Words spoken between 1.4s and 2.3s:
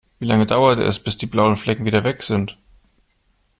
Flecken wieder weg